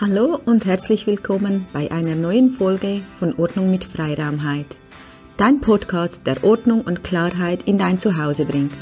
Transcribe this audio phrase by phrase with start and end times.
[0.00, 4.76] Hallo und herzlich willkommen bei einer neuen Folge von Ordnung mit Freiraumheit.
[5.36, 8.74] Dein Podcast, der Ordnung und Klarheit in dein Zuhause bringt.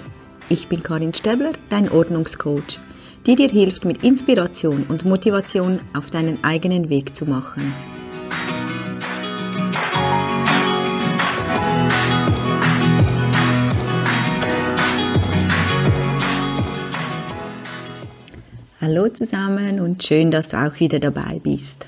[0.49, 2.81] Ich bin Karin Stäbler, dein Ordnungscoach,
[3.27, 7.75] die dir hilft, mit Inspiration und Motivation auf deinen eigenen Weg zu machen.
[18.85, 21.87] Hallo zusammen und schön, dass du auch wieder dabei bist.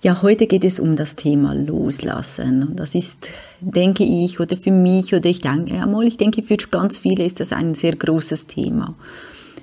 [0.00, 2.62] Ja, heute geht es um das Thema Loslassen.
[2.62, 3.28] Und das ist,
[3.60, 7.40] denke ich, oder für mich, oder ich denke einmal, ich denke, für ganz viele ist
[7.40, 8.94] das ein sehr großes Thema.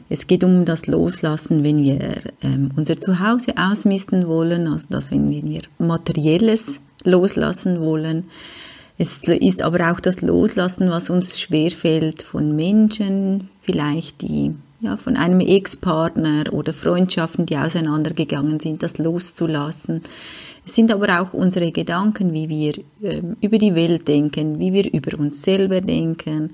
[0.08, 1.98] Es geht um das Loslassen, wenn wir
[2.44, 8.26] ähm, unser Zuhause ausmisten wollen, also das, wenn wir Materielles loslassen wollen.
[9.00, 15.16] Es ist aber auch das Loslassen, was uns schwerfällt von Menschen, vielleicht die ja, von
[15.16, 20.02] einem Ex-Partner oder Freundschaften, die auseinandergegangen sind, das loszulassen.
[20.66, 24.94] Es sind aber auch unsere Gedanken, wie wir äh, über die Welt denken, wie wir
[24.94, 26.52] über uns selber denken.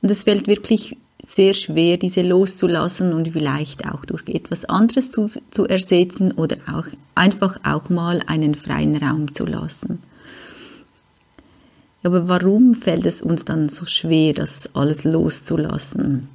[0.00, 5.30] Und es fällt wirklich sehr schwer, diese loszulassen und vielleicht auch durch etwas anderes zu,
[5.50, 10.00] zu ersetzen oder auch einfach auch mal einen freien Raum zu lassen.
[12.02, 16.28] Aber warum fällt es uns dann so schwer, das alles loszulassen?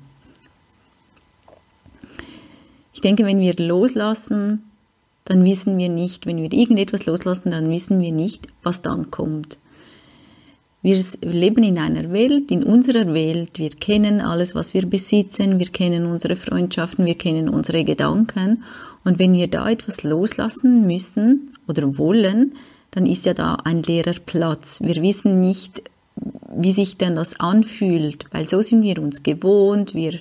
[2.94, 4.64] Ich denke, wenn wir loslassen,
[5.26, 9.60] dann wissen wir nicht, wenn wir irgendetwas loslassen, dann wissen wir nicht, was dann kommt.
[10.82, 15.68] Wir leben in einer Welt, in unserer Welt, wir kennen alles, was wir besitzen, wir
[15.68, 18.64] kennen unsere Freundschaften, wir kennen unsere Gedanken.
[19.04, 22.56] Und wenn wir da etwas loslassen müssen oder wollen,
[22.92, 24.80] dann ist ja da ein leerer Platz.
[24.82, 25.84] Wir wissen nicht,
[26.56, 30.20] wie sich denn das anfühlt, weil so sind wir uns gewohnt, wir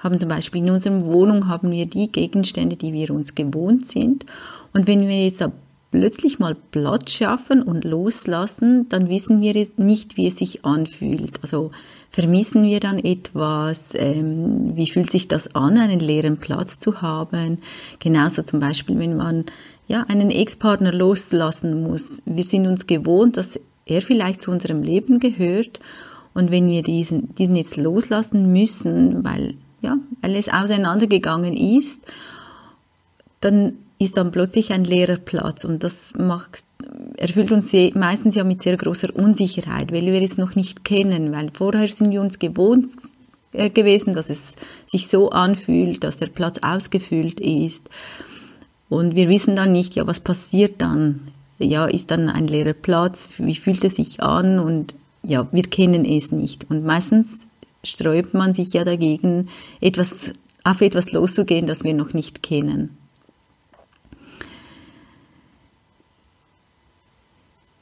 [0.00, 4.26] haben zum Beispiel in unserer Wohnung haben wir die Gegenstände, die wir uns gewohnt sind.
[4.72, 5.44] Und wenn wir jetzt
[5.90, 11.40] plötzlich mal Platz schaffen und loslassen, dann wissen wir nicht, wie es sich anfühlt.
[11.42, 11.70] Also
[12.10, 13.94] vermissen wir dann etwas?
[13.96, 17.58] Ähm, wie fühlt sich das an, einen leeren Platz zu haben?
[17.98, 19.44] Genauso zum Beispiel, wenn man
[19.88, 22.22] ja einen Ex-Partner loslassen muss.
[22.24, 25.80] Wir sind uns gewohnt, dass er vielleicht zu unserem Leben gehört.
[26.32, 32.02] Und wenn wir diesen, diesen jetzt loslassen müssen, weil ja, weil es auseinandergegangen ist,
[33.40, 36.64] dann ist dann plötzlich ein leerer Platz und das macht,
[37.16, 41.50] erfüllt uns meistens ja mit sehr großer Unsicherheit, weil wir es noch nicht kennen, weil
[41.52, 42.88] vorher sind wir uns gewohnt
[43.52, 47.88] äh, gewesen, dass es sich so anfühlt, dass der Platz ausgefüllt ist
[48.90, 51.28] und wir wissen dann nicht, ja, was passiert dann?
[51.58, 53.28] Ja, ist dann ein leerer Platz?
[53.38, 54.58] Wie fühlt es sich an?
[54.58, 56.68] Und ja, wir kennen es nicht.
[56.68, 57.46] Und meistens
[57.84, 59.48] sträubt man sich ja dagegen,
[59.80, 60.32] etwas,
[60.64, 62.96] auf etwas loszugehen, das wir noch nicht kennen.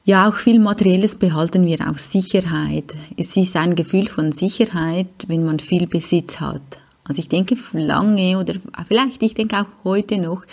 [0.05, 2.95] Ja, auch viel Materielles behalten wir aus Sicherheit.
[3.19, 6.63] Es ist ein Gefühl von Sicherheit, wenn man viel Besitz hat.
[7.05, 8.55] Also ich denke, lange oder
[8.87, 10.45] vielleicht, ich denke auch heute noch,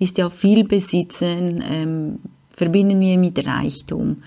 [0.00, 2.18] ist ja viel Besitzen, ähm,
[2.50, 4.22] verbinden wir mit Reichtum.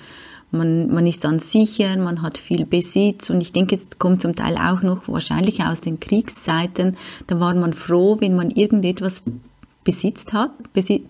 [0.52, 4.35] Man, man ist dann sicher, man hat viel Besitz und ich denke, es kommt zum
[4.35, 6.96] Teil auch noch wahrscheinlich aus den Kriegszeiten.
[7.28, 9.24] Da war man froh, wenn man irgendetwas
[9.84, 10.52] besitzt hat,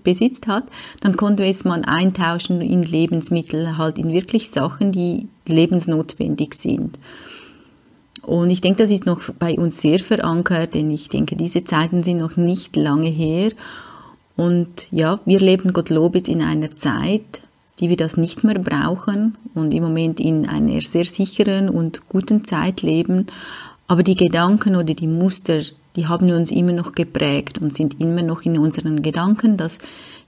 [0.04, 0.66] besitzt hat,
[1.02, 7.00] dann konnte es man eintauschen in Lebensmittel, halt in wirklich Sachen, die lebensnotwendig sind.
[8.22, 12.04] Und ich denke, das ist noch bei uns sehr verankert, denn ich denke, diese Zeiten
[12.04, 13.52] sind noch nicht lange her.
[14.36, 17.42] Und ja, wir leben Gottlob jetzt in einer Zeit,
[17.80, 22.44] die wir das nicht mehr brauchen und im Moment in einer sehr sicheren und guten
[22.44, 23.28] Zeit leben.
[23.88, 25.62] Aber die Gedanken oder die Muster,
[25.96, 29.78] die haben uns immer noch geprägt und sind immer noch in unseren Gedanken, dass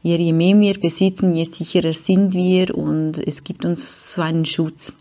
[0.01, 4.45] wir, je mehr wir besitzen, je sicherer sind wir und es gibt uns so einen
[4.45, 4.93] Schutz.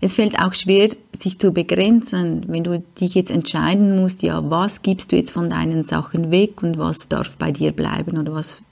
[0.00, 4.82] Es fällt auch schwer, sich zu begrenzen, wenn du dich jetzt entscheiden musst, ja, was
[4.82, 8.62] gibst du jetzt von deinen Sachen weg und was darf bei dir bleiben oder was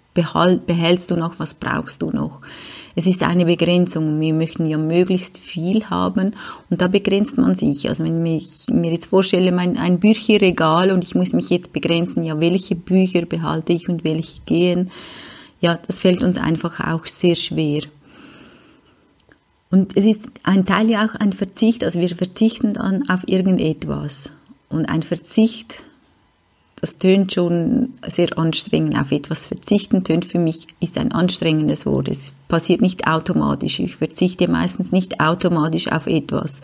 [0.66, 2.40] behältst du noch, was brauchst du noch.
[2.96, 4.20] Es ist eine Begrenzung.
[4.20, 6.34] Wir möchten ja möglichst viel haben
[6.68, 7.88] und da begrenzt man sich.
[7.88, 12.24] Also wenn ich mir jetzt vorstelle, mein, ein Bücherregal und ich muss mich jetzt begrenzen,
[12.24, 14.90] ja, welche Bücher behalte ich und welche gehen,
[15.60, 17.82] ja, das fällt uns einfach auch sehr schwer.
[19.70, 24.32] Und es ist ein Teil ja auch ein Verzicht, also wir verzichten dann auf irgendetwas.
[24.68, 25.84] Und ein Verzicht
[26.80, 28.98] das tönt schon sehr anstrengend.
[28.98, 32.08] Auf etwas verzichten tönt für mich, ist ein anstrengendes Wort.
[32.08, 33.80] Es passiert nicht automatisch.
[33.80, 36.60] Ich verzichte meistens nicht automatisch auf etwas.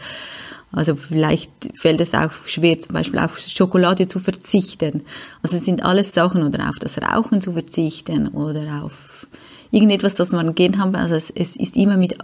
[0.73, 5.03] Also vielleicht fällt es auch schwer, zum Beispiel auf Schokolade zu verzichten.
[5.43, 9.27] Also es sind alles Sachen oder auf das Rauchen zu verzichten oder auf
[9.71, 10.97] irgendetwas, das man gern haben.
[10.97, 12.19] Also es, es ist immer mit,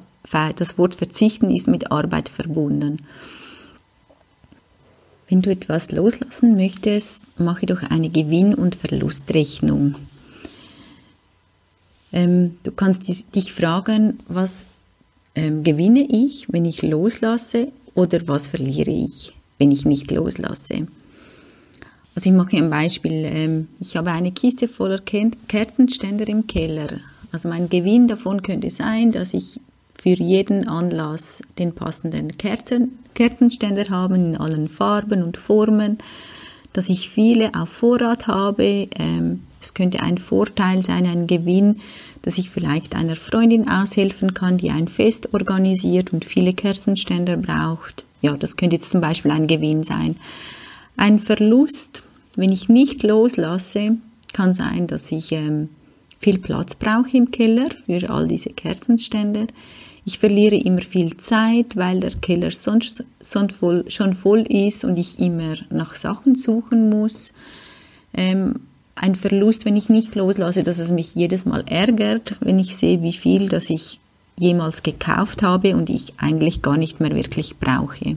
[0.56, 3.03] das Wort verzichten ist mit Arbeit verbunden.
[5.32, 9.94] Wenn du etwas loslassen möchtest, mache doch eine Gewinn- und Verlustrechnung.
[12.12, 14.67] Ähm, du kannst dich fragen, was
[15.34, 20.87] ähm, gewinne ich, wenn ich loslasse oder was verliere ich, wenn ich nicht loslasse.
[22.14, 23.25] Also ich mache ein Beispiel.
[23.25, 27.00] Ähm, ich habe eine Kiste voller Kerzenständer im Keller.
[27.32, 29.61] Also mein Gewinn davon könnte sein, dass ich
[30.03, 35.99] für jeden Anlass den passenden Kerzen, Kerzenständer habe in allen Farben und Formen,
[36.73, 38.89] dass ich viele auf Vorrat habe.
[38.99, 41.83] Ähm, es könnte ein Vorteil sein, ein Gewinn,
[42.23, 48.05] dass ich vielleicht einer Freundin aushelfen kann, die ein Fest organisiert und viele Kerzenständer braucht.
[48.23, 50.17] Ja, das könnte jetzt zum Beispiel ein Gewinn sein.
[50.97, 52.03] Ein Verlust,
[52.35, 53.99] wenn ich nicht loslasse,
[54.33, 55.69] kann sein, dass ich ähm,
[56.19, 59.47] viel Platz brauche im Keller für all diese Kerzenständer.
[60.05, 64.97] Ich verliere immer viel Zeit, weil der Keller sonst, sonst voll, schon voll ist und
[64.97, 67.33] ich immer nach Sachen suchen muss.
[68.13, 68.61] Ähm,
[68.97, 73.03] ein Verlust, wenn ich nicht loslasse, dass es mich jedes Mal ärgert, wenn ich sehe,
[73.03, 74.01] wie viel, das ich
[74.37, 78.17] jemals gekauft habe und ich eigentlich gar nicht mehr wirklich brauche.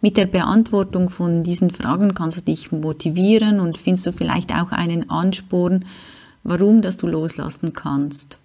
[0.00, 4.72] Mit der Beantwortung von diesen Fragen kannst du dich motivieren und findest du vielleicht auch
[4.72, 5.84] einen Ansporn,
[6.42, 8.38] warum dass du loslassen kannst.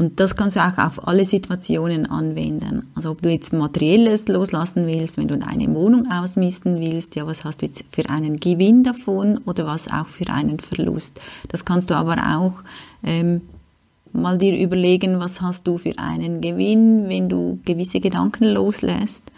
[0.00, 2.86] Und das kannst du auch auf alle Situationen anwenden.
[2.94, 7.44] Also ob du jetzt materielles loslassen willst, wenn du deine Wohnung ausmisten willst, ja, was
[7.44, 11.20] hast du jetzt für einen Gewinn davon oder was auch für einen Verlust.
[11.48, 12.64] Das kannst du aber auch
[13.02, 13.42] ähm,
[14.14, 19.30] mal dir überlegen, was hast du für einen Gewinn, wenn du gewisse Gedanken loslässt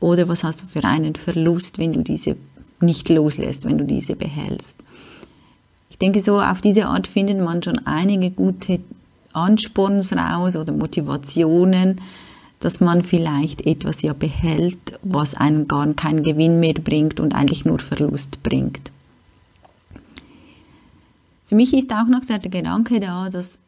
[0.00, 2.34] oder was hast du für einen Verlust, wenn du diese
[2.80, 4.78] nicht loslässt, wenn du diese behältst.
[5.90, 8.80] Ich denke, so auf diese Art findet man schon einige gute
[9.36, 12.00] Ansporns raus oder Motivationen,
[12.60, 17.64] dass man vielleicht etwas ja behält, was einem gar keinen Gewinn mehr bringt und eigentlich
[17.64, 18.90] nur Verlust bringt.
[21.44, 23.60] Für mich ist auch noch der Gedanke da, dass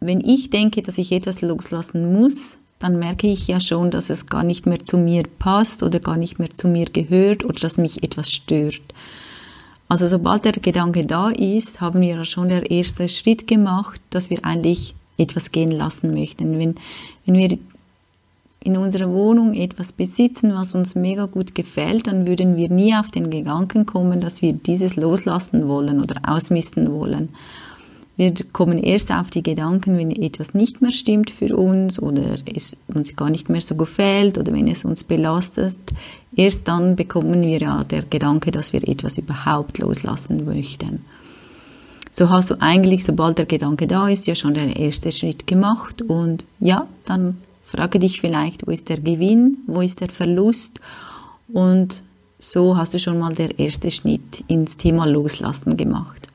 [0.00, 4.26] wenn ich denke, dass ich etwas loslassen muss, dann merke ich ja schon, dass es
[4.26, 7.76] gar nicht mehr zu mir passt oder gar nicht mehr zu mir gehört oder dass
[7.76, 8.80] mich etwas stört.
[9.90, 14.44] Also sobald der Gedanke da ist, haben wir schon den ersten Schritt gemacht, dass wir
[14.44, 16.60] eigentlich etwas gehen lassen möchten.
[16.60, 16.76] Wenn,
[17.26, 17.58] wenn wir
[18.60, 23.10] in unserer Wohnung etwas besitzen, was uns mega gut gefällt, dann würden wir nie auf
[23.10, 27.30] den Gedanken kommen, dass wir dieses loslassen wollen oder ausmisten wollen.
[28.20, 32.76] Wir kommen erst auf die Gedanken, wenn etwas nicht mehr stimmt für uns oder es
[32.86, 35.78] uns gar nicht mehr so gefällt oder wenn es uns belastet.
[36.36, 41.02] Erst dann bekommen wir ja der Gedanke, dass wir etwas überhaupt loslassen möchten.
[42.12, 46.02] So hast du eigentlich, sobald der Gedanke da ist, ja schon den ersten Schritt gemacht
[46.02, 50.78] und ja, dann frage dich vielleicht, wo ist der Gewinn, wo ist der Verlust
[51.54, 52.02] und
[52.38, 56.29] so hast du schon mal der erste Schritt ins Thema Loslassen gemacht.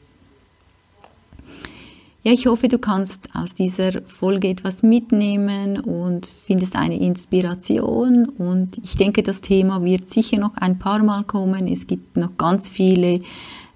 [2.25, 8.25] Ja, ich hoffe, du kannst aus dieser Folge etwas mitnehmen und findest eine Inspiration.
[8.27, 11.67] Und ich denke, das Thema wird sicher noch ein paar Mal kommen.
[11.67, 13.19] Es gibt noch ganz viele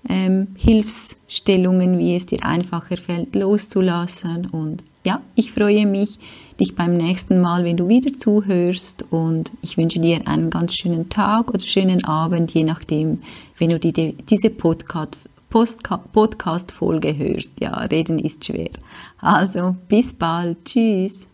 [0.09, 4.47] ähm, Hilfsstellungen, wie es dir einfacher fällt, loszulassen.
[4.47, 6.17] Und ja, ich freue mich,
[6.59, 9.05] dich beim nächsten Mal, wenn du wieder zuhörst.
[9.11, 13.21] Und ich wünsche dir einen ganz schönen Tag oder schönen Abend, je nachdem,
[13.59, 17.59] wenn du die, diese Podcast Podcast-Folge hörst.
[17.59, 18.71] Ja, reden ist schwer.
[19.17, 20.63] Also, bis bald.
[20.65, 21.27] Tschüss.